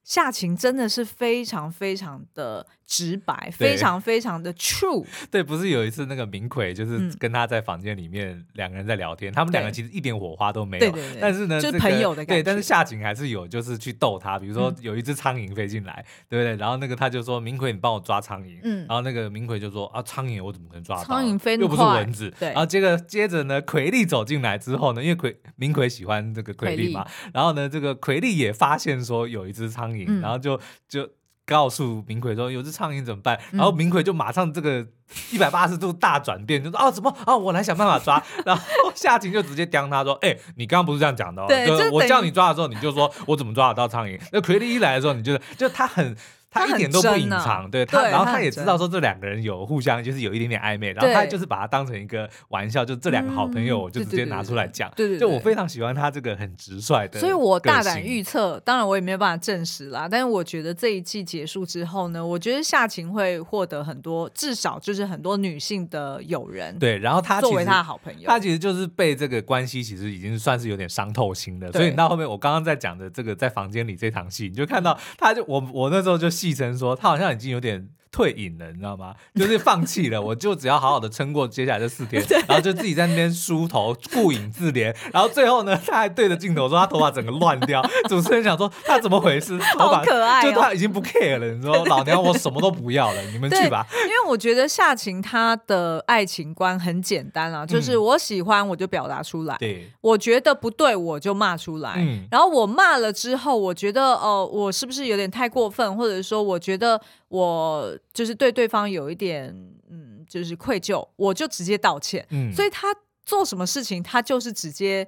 [0.04, 2.68] 夏晴真的是非常非常的。
[2.94, 5.04] 直白，非常非常的 true。
[5.32, 10.94] 对，不是有一次那个明奎，就是跟他在房间里面两个人在聊天，他们两个其实一点火花都没有。
[11.20, 12.44] 但是呢，就是朋友的感觉。
[12.44, 14.38] 对，但是夏晴还是有，就是去逗他。
[14.38, 16.56] 比如说有一只苍蝇飞进来，对不对？
[16.58, 18.86] 然后那个他就说：“明奎，你帮我抓苍蝇。”嗯。
[18.88, 21.04] 然后那个明奎就说：“啊，苍蝇我怎么可能抓到？
[21.04, 22.50] 苍蝇飞又不是蚊子。”对。
[22.50, 31.10] 然后接着接着呢，奎利走进来之后呢，因为奎明奎喜欢这个奎利嘛，然后呢，这个奎利也发现说有一只苍蝇，然后就就。
[31.46, 33.40] 告诉明奎说有只苍蝇怎么办？
[33.52, 34.86] 然后明奎就马上这个
[35.32, 38.24] 一百八十度大转变，就说啊怎么啊我来想办法抓。
[38.46, 38.64] 然后
[38.96, 41.46] 夏晴就直接刁他说，哎、欸，你刚刚不是这样讲的、哦？
[41.48, 44.20] 对，就我叫你抓的时候，你就说我怎么抓得到苍蝇？
[44.32, 46.16] 那奎利一来的时候，你就就他很。
[46.54, 54.92] 他一点都不隐藏，对他，然后他也知道说这两个人有互相就是有一点点暧昧，然后他就是把他当成一个玩笑，就这两个好朋友，我就直接拿出来讲。
[54.96, 57.20] 对对，就我非常喜欢他这个很直率的。
[57.20, 66.78] 所以我大胆预测，当然我也没有办法证实啦，但是我觉得这一季结束之后呢，我觉得夏晴会获得很多，至少就是很多女性的友人。
[66.78, 71.72] 对，然后他作为他的好朋友，他其实就是被这个关系其实已经算是有点伤透心的。
[71.72, 77.34] 所以你到后面，我刚刚在讲的这个在房间里这场戏，你就看到他就我我那时候就继承说他好像。
[77.34, 79.16] 已经有点退隐了，你知道吗？
[79.34, 87.84] 就是放弃了，我就只要好好的撑过接下来这四天， 然后就自己在那边梳头、顾影自怜，然后最后呢，他还对着镜头说他头发整个乱掉。
[88.08, 89.58] 主持人想说他怎么回事？
[89.74, 91.52] 头发好可爱哦，就他已经不 care 了。
[91.52, 93.86] 你说老娘我什么都不要了，你们去吧。
[94.04, 107.02] 因为我觉得夏晴她的爱情观很简单啊，就是我喜欢我就表达出来，对，我觉得不对我就骂出来，嗯，然后我骂了之后，我觉得哦，我是不是有点太过分，或者说我觉得。
[107.34, 109.50] 我就是对对方有一点，
[109.90, 112.24] 嗯，就是愧疚，我就直接道歉。
[112.30, 115.08] 嗯，所以他做什么事情，他就是直接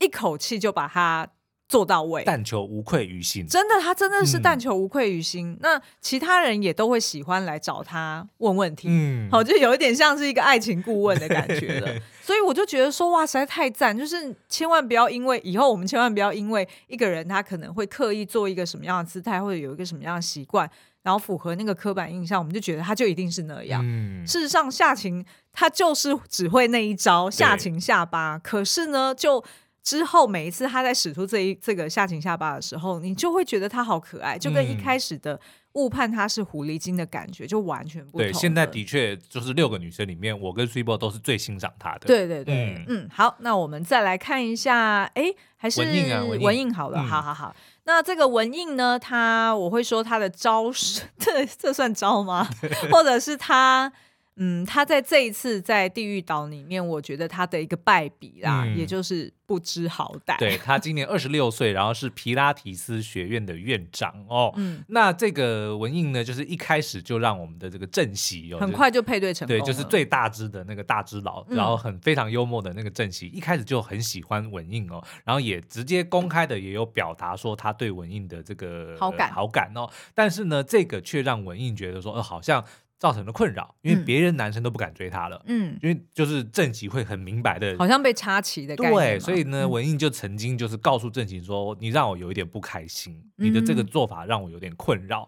[0.00, 1.28] 一口气就把它
[1.68, 3.46] 做到位，但求无愧于心。
[3.46, 5.52] 真的，他真的是但求无愧于心。
[5.52, 11.94] 嗯，那其他人也都会喜欢来找他问问题，嗯，好，就有一点像是一个爱情顾问的感觉了。
[12.20, 13.96] 所以我就觉得说，哇，实在太赞！
[13.96, 20.68] 就是千万不要因为以后我们千万不要因为一个人他可能会刻意做一个什么样的姿态，或者有一个什么样的习惯。
[21.02, 23.82] 然后符合那个刻板印象，我们就觉得他就一定是那样。
[23.84, 28.38] 嗯、事实上，夏晴他就是只会那一招夏晴下巴。
[28.38, 29.42] 可是呢，就
[29.82, 35.40] 之后每一次他在使出这一这个夏晴下巴的时候，你就会觉得他好可爱，就跟一开始的
[35.72, 38.20] 误判他是狐狸精的感觉就完全不同。
[38.20, 42.00] 对，现在的确就是六个女生里面，我跟 Super 都是最欣赏她的。
[42.00, 47.56] 对对对，嗯，嗯，好，那我们再来看一下，哎，还是文印啊，文印好了，嗯、好好好。
[47.84, 48.98] 那这个文印呢？
[48.98, 52.48] 他我会说他的招式， 这这算招吗？
[52.92, 53.92] 或者是他？
[54.42, 60.38] 嗯，他在这一次在地狱岛里面，我觉得他的一个败笔啦，嗯、也就是不知好歹。
[60.38, 64.50] 对， 他今年二十六岁，然后是皮拉提斯学院的院长哦。
[64.56, 69.54] 嗯，那这个文印呢，就是一开始就让我们的这个正喜哦，很快就配对成功。
[69.54, 79.86] 对，就是最大只的那个大只佬，然后很非常幽默的那个正喜，嗯、一开始就很喜欢文印哦，然后也直接公开的也有表达说他对文印的这个好感、呃、好感哦。
[80.14, 82.64] 但是呢，这个却让文印觉得说，呃，好像。
[83.00, 85.42] 造成的困扰，因为别人男生都不敢追她了。
[85.46, 88.98] 嗯，因为就是正喜会很明白的，好像被插旗的感觉。
[88.98, 95.26] 对，所以呢，文印就曾经就是告诉正喜说：“你让我有一点不开心，你的这个做法让我有点困扰。”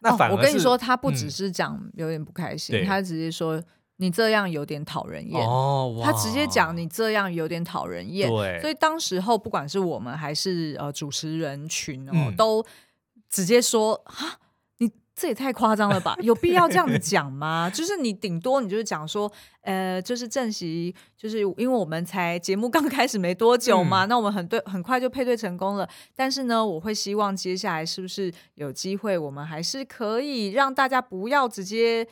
[0.00, 3.60] 那反而我跟你说，他不只是讲有点不开心，他直接说
[3.96, 5.42] 你这样有点讨人厌。
[5.42, 8.28] 哦，他直接讲你这样有点讨人厌。
[8.28, 12.62] 对，所以当时候不管是我们还是呃主持人群哦，都
[13.30, 14.38] 直接说啊。
[15.20, 16.16] 这也太夸张了吧？
[16.22, 17.68] 有必要这样子讲吗？
[17.68, 19.30] 就是你顶多你就是讲说，
[19.62, 25.88] 呃，就是正席，就是因为我们才节目刚开始没多久嘛，嗯、那我们很对很快就配对成功了。
[26.14, 32.06] 但是呢，我会希望接下来是不是有机会，我们还是可以让大家不要直接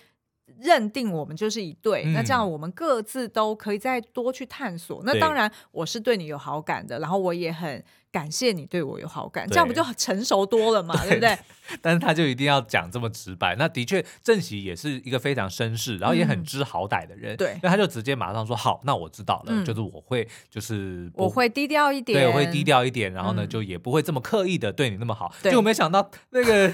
[0.59, 2.03] 认定我们就是一对。
[2.07, 5.03] 嗯、那这样我们各自都可以再多去探索。
[5.05, 7.85] 那当然，我是对你有好感的，然后我也很。
[8.17, 10.97] 感谢你对我有好感，对这样不就成熟多了嘛？
[11.03, 11.39] 对， 对不对？
[11.83, 13.55] 但是他就一定要讲这么直白。
[13.57, 17.35] 那的确，正喜也是一个非常绅士，然后也很知好歹的人。
[17.35, 25.31] 嗯、对，那他就直接马上说：“好，那我知道了，嗯、就是我会，就是我会低调一点，对，我会低调一点，然后呢，嗯、就也不会这么刻意的对你那么好。
[25.43, 26.73] 对”结果没想到那个。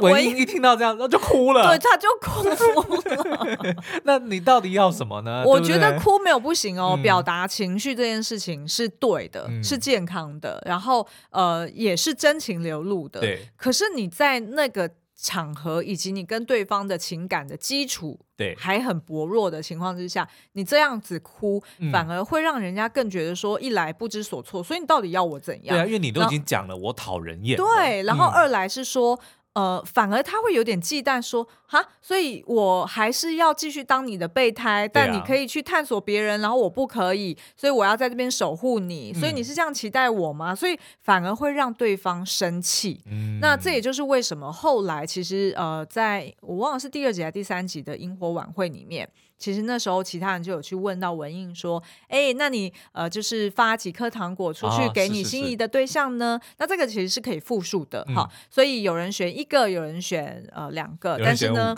[0.00, 1.62] 文英一听到这样，那就哭了。
[1.68, 3.74] 对，他就哭了。
[4.04, 5.42] 那你到底要什么呢？
[5.46, 13.20] 我觉得哭没有不行哦，嗯、表达情绪这件事情是对的，嗯、是健康的，然后呃也是真情流露的。
[13.20, 13.48] 对。
[13.56, 25.76] 可是你在那个场合以及你跟对方的情感的基础对还很薄弱的情况之下，你这样子哭，嗯、反而会让人家更觉得说，一来不知所措，所以你到底要我怎样？
[25.76, 27.56] 对啊，因为你都已经讲了，我讨人厌。
[27.56, 29.18] 对，然后二来是说。
[29.54, 40.52] 呃，反而他会有点忌惮，说哈，所以我还是要继续当你的备胎，但你可以去探索别人，然后我不可以，所以我要在这边守护你，所以你是这样期待我吗？
[40.52, 43.02] 嗯、所以反而会让对方生气。
[43.06, 49.08] 嗯、那这也就是为什么后来其实呃，在我忘了是第二集还是第三集的萤火晚会里面，
[49.38, 61.74] 其实那时候其他人就有去问到文印说：“哎，那你呃，就是发几颗糖果出去给你心仪的对象呢？”哦、是是是，那这个其实是可以复数的哈、嗯，所以有人选一个，有人选呃两个，但是呢。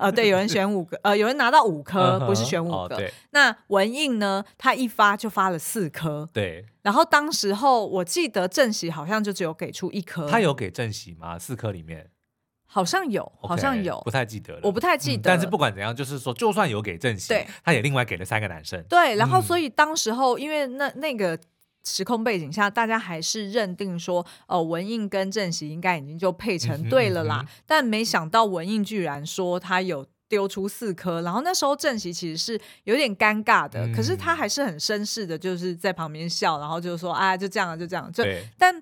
[0.00, 2.96] 呃，对，有人选五个，呃，有人拿到五颗，不是选五个。
[2.96, 4.42] 哦、那文印呢？
[4.56, 6.26] 他一发就发了四颗。
[6.32, 6.64] 对。
[6.82, 10.28] 然后当时候，我记得正喜好像就只有给出一颗。
[10.28, 11.38] 他有给正喜吗？
[11.38, 12.10] 四颗里面
[12.76, 14.60] 好像有，好像有，不太记得了。
[14.62, 15.24] 我不太记得、嗯。
[15.24, 18.82] 但是不管怎样，就是说，就算有给正喜，对，他也另外给了三个男生。
[18.88, 19.16] 对。
[19.16, 21.38] 然后，所以当时候，因为那那个。
[21.88, 27.44] 时空背景下，大家还是认定说，呃，文印跟郑喜应该已经就配成对了啦。
[27.44, 38.10] 嗯嗯、但没想到文印居然说他有丢出四颗，然后那时候郑喜其实是有点尴尬的，嗯、可是他还是很绅士的，就是在旁边笑，然后就说啊，就这样，就这样。
[38.12, 38.24] 就
[38.58, 38.74] 但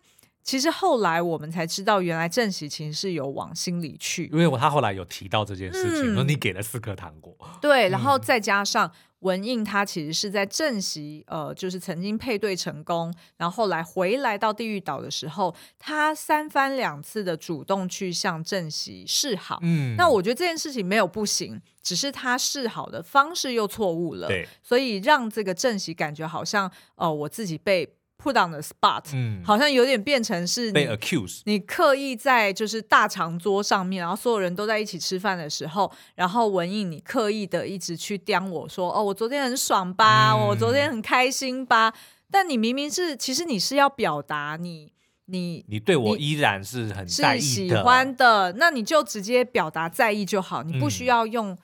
[0.44, 8.92] 其实后来我们才知道，原来正喜其实是有往心里去，因为我他后来有提到这件事情，说、嗯、你给了四颗糖果，对，然后再加上。
[9.20, 19.58] 文印他其实是在正喜，呃，就是曾经配对成功，然后后来回来到地狱岛的时候，他三番两次的主动去向正喜示好。
[19.62, 24.28] 嗯，那我觉得这件事情没有不行，只是他示好的方式又错误了。
[24.28, 27.96] 对，所以让这个正喜感觉好像，呃，我自己被。
[28.16, 41.92] Put on the spot，嗯，好像有点变成是你被 accuse，你刻意在就是大长桌上面，然后所有人都在一起吃饭的时候，然后文印你刻意的一直去刁我说，哦，我昨天很爽吧，嗯，我昨天很开心吧，
[42.30, 44.92] 但你明明是，其实你是要表达你
[45.26, 51.56] 你你对我依然是很在意的，是喜欢的，那你就直接表达在意就好，你不需要用。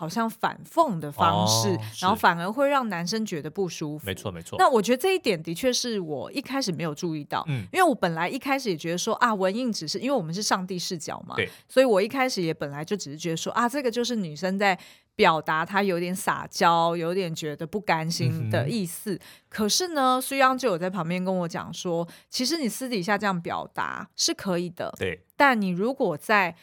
[0.00, 4.06] 嗯好像反讽的方式，哦，然后反而会让男生觉得不舒服。
[4.06, 4.56] 没错，没错。
[4.58, 14.78] 那我觉得这一点的确是我一开始没有注意到，嗯，因为我本来一开始也觉得说啊，文印只是因为我们是上帝视角嘛，对，所以我一开始也本来就只是觉得说啊，这个就是女生在
[15.14, 19.12] 表达她有点撒娇，有点觉得不甘心的意思。
[19.16, 26.56] 嗯、可是呢，苏央就有在旁边跟我讲说，其实你私底下这样表达是可以的，对，但你如果在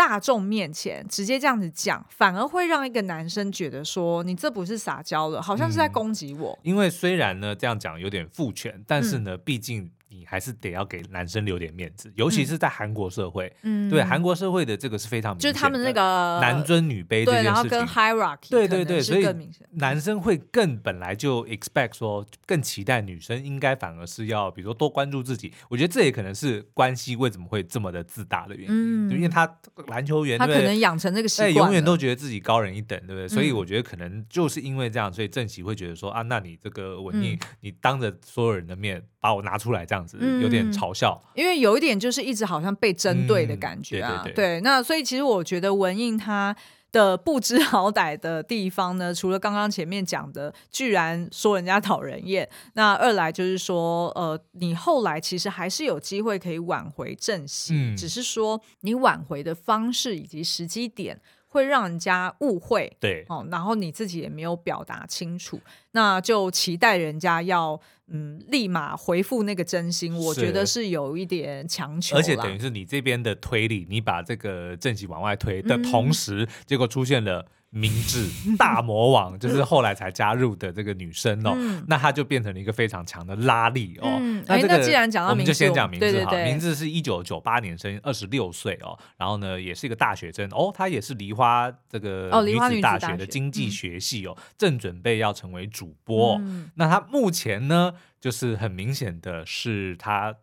[0.00, 6.58] 大众面前直接这样子讲，反而会让一个男生觉得说你这不是撒娇了，好像是在攻击我。
[6.62, 9.90] 嗯，因为虽然呢这样讲有点父权，但是呢，毕竟。
[10.12, 13.50] 你还是得要给男生留点面子，尤其是在韩国社会。
[13.62, 17.42] 嗯，对，韩国社会的这个是非常明显的，就是他们那个男尊女卑这件事情。
[17.42, 19.24] 对，然后跟 hierarchy 对对对，所以
[19.72, 25.52] 男生会更本来就 expect 说，更期待女生应该反而是要，比如说多关注自己。
[25.68, 29.48] 我觉得这也可能是关系为什么会这么的自大的原因，嗯，因为他
[29.86, 33.28] 篮球员，他可能养成这个习惯，永远都觉得自己高人一等，对不对？
[33.28, 40.60] 所以我觉得可能就是因为这样，所以郑喜会觉得说啊，那你这个文映，你当着所有人的面把我拿出来这样子，有点。
[40.70, 46.56] 嘲笑，因为有一点就是一直好像被针对的感觉啊，嗯、对，对，对，对，那所以其实我觉得文印他
[46.92, 65.60] 的不知好歹的地方呢， 除了刚刚前面讲的，居然说人家讨人厌，那二来就是说，呃，你后来其实还是有机会可以挽回正喜，嗯，只是说你挽回的方式以及时机点会让人家误会，对，哦，然后你自己也没有表达清楚，
[65.90, 67.80] 那就期待人家要。
[68.10, 77.46] 嗯，立马回复那个真心，我觉得是有一点强求，而且等于是你这边的推理，你把这个正极往外推的同时，嗯、结果出现了。
[77.70, 84.18] 明智大魔王 就是后来才加入的这个女生哦，嗯、那她就变成了一个非常强的拉力哦。
[84.20, 96.36] 嗯、那这个、既然讲到我们就先讲明智哈，明智是一九九八年生，二十六岁哦，然后呢也是一个大学生哦，她也是梨花这个女子大学的经济学系哦，哦正准备要成为主播。
[96.40, 100.34] 嗯、那她目前呢，就是很明显的是她。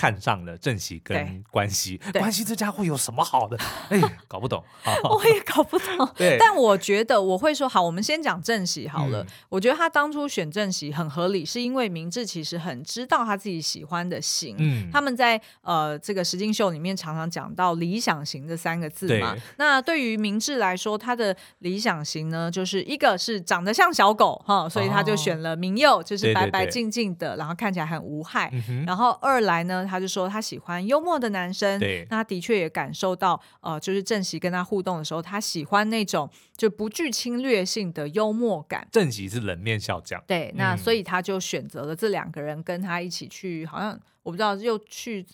[0.00, 3.58] 看上了正喜跟关系，关系这家伙有什么好的？
[3.90, 4.64] 哎，搞不懂，
[5.04, 6.08] 我也搞不懂。
[6.16, 9.22] 对，但我觉得我会说好，我们先讲正喜好了。
[9.22, 14.56] 嗯、我觉得他当初选正喜很合理，是因为明智其实很知道他自己喜欢的型。
[14.58, 19.34] 嗯，他们在呃这个实境秀里面常常讲到理想型这三个字嘛。
[19.34, 28.50] 对，那对于明智来说，他的理想型呢，就是一个是长得像小狗哈，所以他就选了明佑，就是白白净净的，然后看起来很无害。
[28.66, 29.86] 嗯、然后二来呢。
[29.90, 38.86] 他就说他喜欢幽默的男生，对，那他的确也感受到，呃，就是正喜跟他互动的时候，他喜欢那种就不具侵略性的幽默感。
[38.92, 45.26] 正喜是冷面笑匠，对，那所以他就选择了这两个人跟他一起去，好像我不知道又去。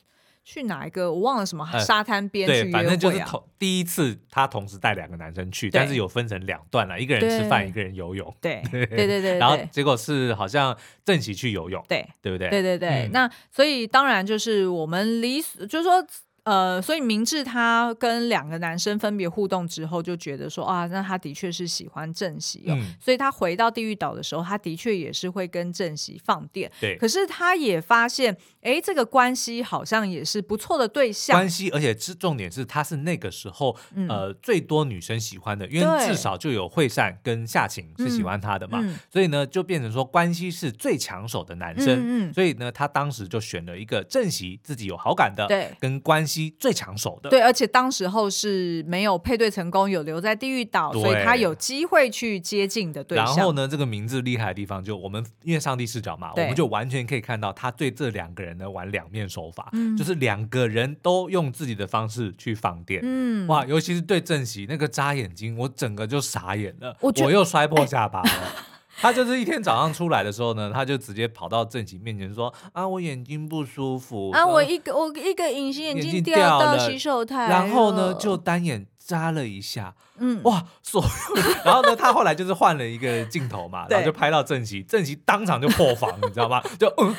[0.46, 1.12] 去哪一个？
[1.12, 2.46] 我忘了什么沙滩边？
[2.46, 8.32] 对，反正就是同第一次，他同时带两个男生去，但是有分成两段了，一个人吃饭，一个人游泳。
[8.40, 9.38] 对对对对，对。
[9.38, 12.48] 然后结果是好像郑喜去游泳，对对不对？
[12.48, 12.88] 对对对。
[13.08, 16.06] 嗯、那所以当然就是我们离，就是说。
[16.46, 26.70] 呃，所以明智他跟两个男生分别互动之后，就觉得说啊，那他的确是喜欢正喜哦，嗯、所以他回到地狱岛的时候，他的确也是会跟正喜放电。
[26.80, 31.36] 对，可是他也发现，哎，这个关系好像也是不错的对象。
[31.36, 41.88] 关系，而且是重点是，他是那个时候、嗯、呃最多女生喜欢的，因为至少就有惠善跟夏晴是喜欢他的嘛，嗯、所以呢，就变成说关系是最抢手的男生。
[41.88, 46.35] 嗯，嗯所以呢，他当时就选了一个正喜自己有好感的，对，跟关系。
[46.58, 53.26] 最抢手的，对，而且当时候是没有配对成功，有留在地狱岛，所以他有机会去接近的对象。
[53.26, 63.00] 然后呢，这个名字厉害的地方，就我们因为上帝视角嘛，我们就完全可以看到他对这两个人呢玩两面手法，嗯、就是两个人都用自己的方式去放电。
[63.02, 68.28] 嗯，哇，尤其是对正喜那个扎眼睛，我整个就傻眼了，我，我又摔破下巴了。
[68.28, 86.62] 欸他就是一天早上出来的时候呢，他就直接跑到正喜面前说：“啊，我眼睛不舒服啊，我一个我一个隐形眼镜掉到洗手台，然后呢就单眼眨了一下。”嗯，哇，所有， 然后呢，他后来就是换了一个镜头嘛，然后就拍到正喜，正喜当场就破防，你知道吗？
[86.78, 87.14] 就嗯，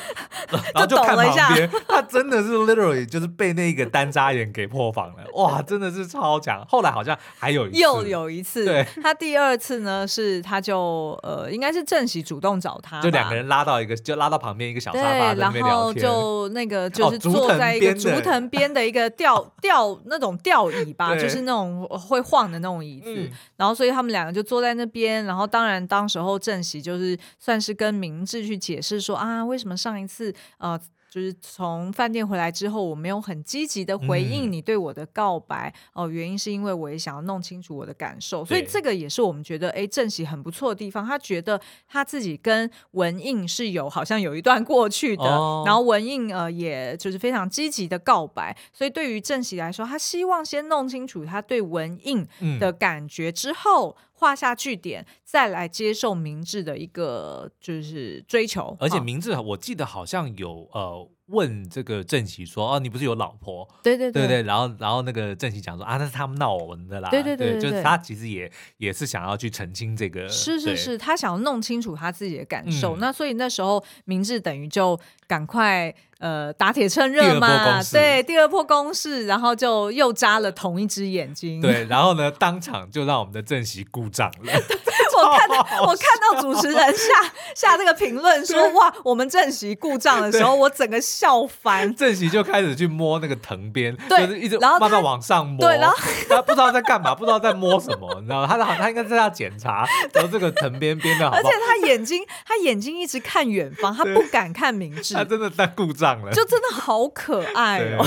[0.74, 6.64] 然后就看旁边，他真的是 literally 就是被那个单扎眼给破防了，哇，真的是超强。
[6.68, 22.87] 后来好像还有一次，又有一次，对，他第二次呢是他就呃，应该是正喜主动找他，就两个人拉到一个，就拉到旁边一个小沙发那边聊天，然后就那个就是坐在一个竹藤边的一个吊吊那种吊椅吧， 就是那种会晃的那种。
[22.88, 30.80] 椅子，嗯、然后所以他们两个就坐在那边，然后当然当时候正席就是算是跟明智去解释说啊，为什么上一次呃。
[31.10, 35.72] 就是从饭店回来之后，我没有很积极的回应你对我的告白。
[35.92, 41.06] 哦，嗯、原因是因为我也想要弄清楚我的感受，所以这个也是我们觉得哎，正喜很不错的地方。
[41.06, 52.26] 他觉得他自己跟文印是有好像有一段过去的，哦、然后文印呃，也就是非常积极的告白，所以对于正喜来说，他希望先弄清楚他对文印
[52.58, 53.96] 的感觉之后。
[53.98, 58.76] 嗯画下句点，再来接受明智的一个就是追求。
[58.80, 70.28] 而且明智，我记得好像有呃问这个郑喜说：“哦，你不是有老婆？”对对对对，然后然后那个郑喜讲说：“啊，那是他们闹我们的啦。”对对对，对，就是他其实也也是想要去澄清这个。
[70.28, 72.96] 是是是，他想要弄清楚他自己的感受。
[72.96, 81.60] 嗯、那所以那时候明智等于就赶快呃打铁趁热嘛，对，第二波攻势，然后就又扎了同一只眼睛。
[81.60, 84.52] 对，然后呢，当场就让我们的正喜鼓掌了。
[85.18, 91.94] 我看到我看到主持人下下这个评论说哇，我们正席故障的时候，我整个笑翻。
[91.94, 95.58] 正席就开始去摸那个藤边，对就是一直慢慢往上摸。
[95.60, 95.96] 对，然后
[96.28, 98.46] 他不知道在干嘛，不知道在摸什么，你知道吗？
[98.46, 105.14] 他他他应该在要检查， 然后这个藤边边的好好，而且他眼睛他眼睛一直看远方，他不敢看明智。
[105.14, 108.06] 他真的在故障了，就真的好可爱哦。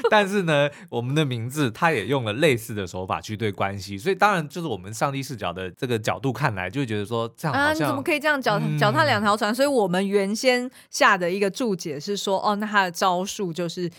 [0.10, 9.54] 但是呢，我们的名字他也用了类似的手法去对关系，所以当然就是我们上帝视角的这个角度看来，就会觉得说这样啊、你怎么可以这样脚脚踏两条船？
[9.54, 13.90] 所以我们原先下的一个注解是说，哦，那他的招数就是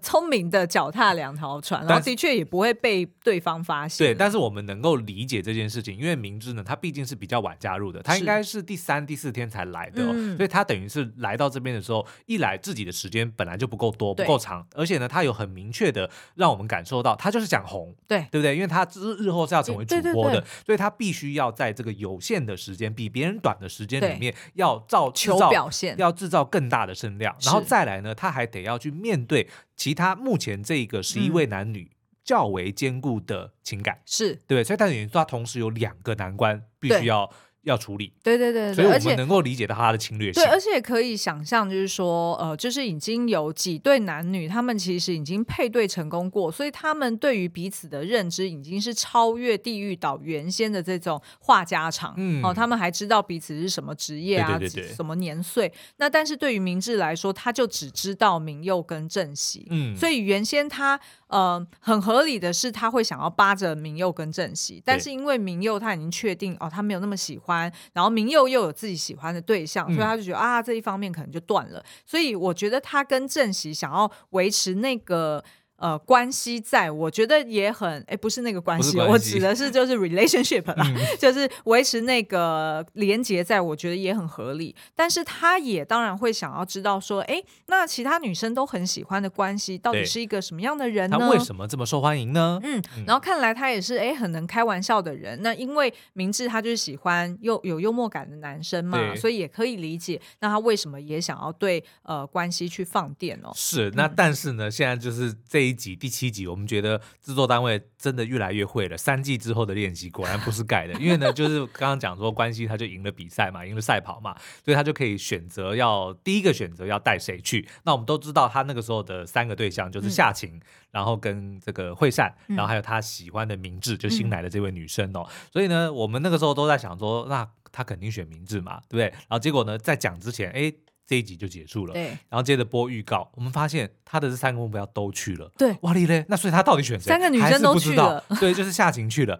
[0.00, 4.06] 聪聪明的脚踏两条船，然后的确也不会被对方发现。
[4.06, 16.08] 对，但是我们能够理解这件事情，因为明知呢，他毕竟是比较晚加入的，他应该是第三、第四天才来的、哦，嗯、所以他等于是来到这边的时候，一来自己的时间本来就不够多，不够长，而且呢，他有很明确的。
[16.36, 18.54] 让我们感受到，他就是想红，对对不对？
[18.54, 31.90] 因为他日日后是要成为主播的，所以他必须要在这个有限的时间，比别人短的时间里面，要造求表现，要制造更大的声量，然后再来呢，他还得要去面对其他目前这个十一位男女
[32.24, 37.30] 较为坚固的情感，是对，所以他等于说，他同时有两个难关必须要。
[37.64, 40.42] 要处理，对对对，所以我们能够理解到他的侵略性。
[40.42, 52.14] 对，而且可以想象，就是说，呃，就是已经有几对男女，他们其实已经配对成功过，所以他们对于彼此的认知已经是超越地狱岛原先的这种话家常。
[52.16, 55.72] 嗯，哦，他们还知道彼此是什么职业啊，对对对对，什么年岁。
[55.96, 59.66] 那但是对于明智来说，他就只知道明佑跟正喜。
[59.70, 61.00] 嗯，所以原先他。
[61.34, 71.84] 呃，很合理的是，他会想要扒着明佑跟正熙，但是因为明佑他已经确定哦，他没有那么喜欢，然后明佑又有自己喜欢的对象，所以他就觉得啊，这一方面可能就断了。
[72.06, 75.42] 所以我觉得他跟正熙想要维持那个。
[75.76, 84.74] 呃，关系在我觉得也很，哎，不是那个关系，关系我指的是就是 relationship 啦，嗯、 就是维持那个连接，在我觉得也很合理。
[84.94, 91.18] 但是他也当然会想要知道说，哎，那其他女生都很喜欢的关系，到底是一个什么样的人呢？
[91.18, 92.60] 他为什么这么受欢迎呢？
[92.62, 95.40] 嗯，然后看来他也是哎很能开玩笑的人。
[95.42, 100.20] 那因为明智他就是喜欢又有幽默感的男生嘛，所以也可以理解。
[100.40, 103.50] 那他为什么也想要对呃关系去放电哦？
[103.54, 105.74] 是，那但是呢，嗯、现在就是这一。
[105.74, 108.96] 集第七集，我们觉得制作单位真的越来越会了。
[108.96, 114.34] 三季之后的练习果然不是盖的，因为呢，就是刚刚讲说关系他就赢了比赛嘛，赢了赛跑嘛，
[114.64, 117.68] 所以他就可以选择要第一个选择要带谁去。
[117.82, 120.60] 那我们都知道他那个时候的三个对象就是夏晴，嗯、
[120.92, 125.26] 然后跟这个惠善，然后还有他喜欢的明智，就新来的这位女生哦。
[125.28, 129.06] 嗯、所以呢，我们那个时候都在想说，那他肯定选明智嘛，对不对？
[129.08, 130.72] 然后结果呢，在讲之前，哎。
[131.06, 137.08] 这一集就结束了，对，然后接着播预告，我们发现他的这三个目标都去了，对，哇哩嘞，那所以他到底选谁？
[137.08, 139.38] 三个女生都去了，对，就是夏晴去了，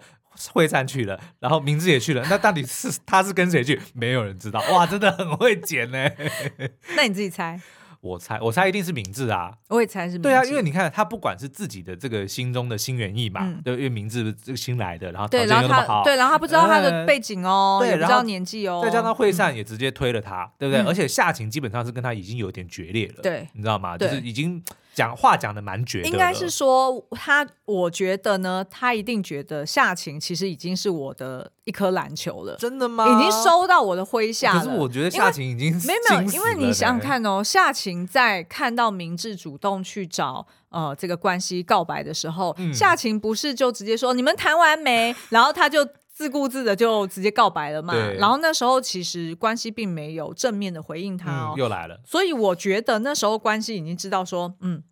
[0.52, 3.80] 惠善去了，然后明智也去了，那到底是他是跟谁去？
[3.94, 6.10] 没有人知道，哇，真的很会剪呢。
[6.96, 7.60] 那你自己猜。
[8.04, 9.50] 我猜，我猜一定是明智啊！
[9.68, 10.22] 我也猜是明智。
[10.24, 20.82] 对啊，因为你看他不管是自己的这个心中的心原意嘛，嗯、对，因为明智这个新来的，然后条件又那么好，对，然后他不知道他的背景哦，嗯、对不知道年纪哦，再加上惠善也直接推了他，嗯、对不对？
[20.82, 23.96] 而且夏晴基本上是跟他已经有点决裂了，对，你知道吗？
[23.96, 24.62] 就是已经。
[24.94, 33.04] 讲话讲的蛮绝的，应该是说他，我觉得呢，他一定觉得夏晴其实已经是我的一颗篮球了，真的吗？
[33.06, 34.60] 已经收到我的麾下了。
[34.60, 45.14] 可是我觉得夏晴已经没有没有，因为你想想看哦，夏晴在看到明智主动去找呃这个关系告白的时候，嗯、夏晴不是就直接说你们谈完没？
[45.30, 45.86] 然后他就。
[46.14, 54.82] 自顾自的就直接告白了嘛，然后那时候其实关系并没有正面的回应他哦，嗯、又来了，所以我觉得那时候关系已经知道说，嗯。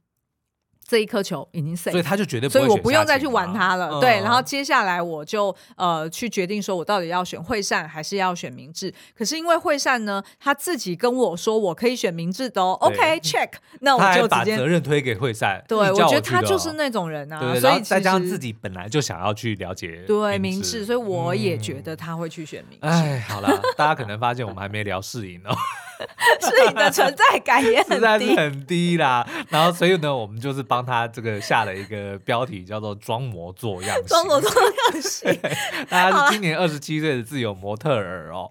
[0.93, 3.93] 这一颗球已经碎，所以他就绝对不会，所以我不用再去玩它了。
[3.95, 8.93] 嗯、对，然后接下来我就呃去决定说，我到底要选惠善还是要选明智。
[9.17, 12.77] 可是因为惠善呢，他自己跟我说我可以选明智的哦。
[12.83, 13.49] OK check，
[13.81, 15.65] 那我就直接把责任推给惠善。
[15.67, 17.41] 对，我，我觉得他就是那种人啊。
[17.41, 22.87] 对，所以再加上自己本来就想要去了解对明智，所以我也觉得他会去选明智。
[22.87, 25.57] 哎、嗯，好了，大家可能发现我们还没聊适应哦。
[26.41, 29.27] 世颖的存在感也很低，实在是很低啦。
[29.49, 33.97] 然后，所以呢，我们就是帮他这个下了一个标题，叫做“装模作样”。
[34.07, 35.39] 装模作样型，
[35.89, 38.51] 他是今年二十七岁的自由模特儿哦。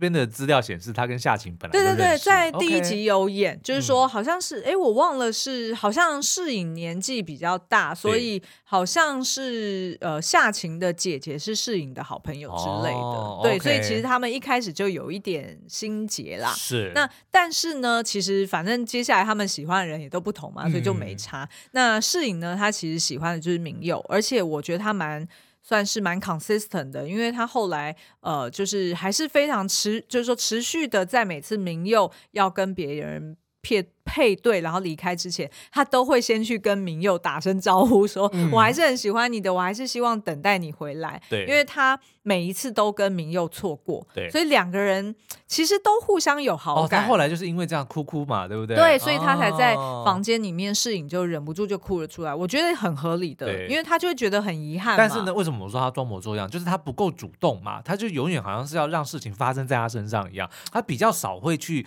[0.00, 3.60] 这边的资料显示，他跟夏晴本来对对对，在第一集有演，Okay.
[3.62, 13.62] 就是说好像是哎、嗯，我忘了是好像世颖年纪比较大，所以好像是呃夏晴的姐姐是世颖的好朋友之类的，哦、对，okay.
[13.62, 16.50] 所以其实他们一开始就有一点心结啦。
[16.56, 21.42] 是那但是呢，其实反正接下来他们喜欢的人也都不同嘛，所以就没差。
[21.42, 25.28] 嗯、那世颖呢，他其实喜欢的就是明佑，而且我觉得他蛮。
[25.70, 33.80] 算是蛮 consistent 的，因为他后来呃，就是还是非常持，就是说持续的在每次明佑要跟别人撇
[34.10, 41.22] 配对，然后离开之前，他都会先去跟明佑打声招呼，说、嗯、我还是很喜欢你的，我还是希望等待你回来。
[41.30, 45.14] 对，因为他每一次都跟明佑错过，对，所以两个人
[45.46, 47.00] 其实都互相有好感。
[47.00, 48.74] 哦、他后来就是因为这样哭哭嘛，对不对？
[48.74, 52.34] 对，所以他才在房间里面，适应就忍不住就哭了出来。
[52.34, 54.96] 我觉得很合理的，对因为他就会觉得很遗憾。
[54.96, 56.50] 但是呢，为什么我说他装模作样？
[56.50, 61.86] 就是他不够主动嘛，他就永远好像是要让事情发生在他身上一样，他比较少会去。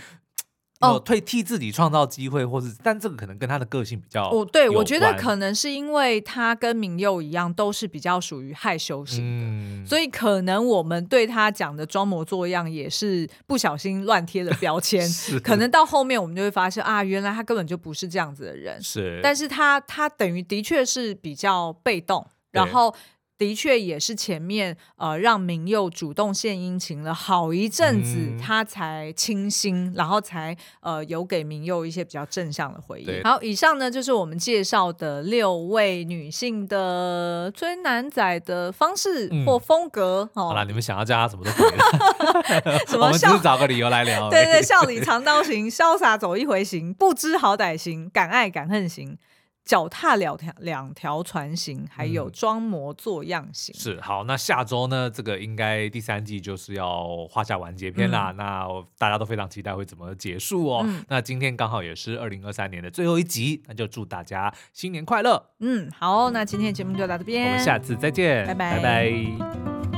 [0.83, 4.29] 哦，退替自己创造机会，或是，但这个可能跟他的个性比较。
[4.29, 15.07] 哦，对，我觉得可能是因为他跟明佑一样，都是比较属于害羞型的，嗯、所以可能我们对他讲的装模作样也是不小心乱贴了标签。
[15.43, 18.81] 可能到后面我们就会发现啊，原来他根本就不是这样子的人。
[18.81, 22.93] 是，但是他他等于的确是比较被动，然后。
[23.37, 33.21] 的确也是前面呃让明佑主动献殷勤了好一阵子，嗯、他才清心，然后才呃有给明佑一些比较正向的回应。
[33.23, 40.29] 好，以上呢就是我们介绍的六位女性的追男仔的方式或风格。
[40.35, 41.73] 嗯、哦，好了，你们想要叫他什么都可以。
[42.87, 43.05] 什么？
[43.05, 44.29] 我们只是找个理由来聊。
[44.29, 49.17] 对，对对，笑里藏刀行，潇洒走一回行，不知好歹行，敢爱敢恨型。
[49.65, 53.73] 脚踏两条两条船型，还有装模作样型。
[53.73, 55.09] 嗯、是好，那下周呢？
[55.09, 58.31] 这个应该第三季就是要画下完结篇啦。
[58.31, 60.83] 嗯、那大家都非常期待会怎么结束哦。
[60.85, 65.51] 嗯、那今天刚好也是二零二三年的最后一集，那就祝大家新年快乐。
[65.59, 69.92] 嗯，好，那今天的节目就到这边，我们下次再见，拜拜，拜拜。